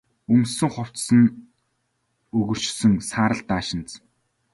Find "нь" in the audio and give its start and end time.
1.17-1.33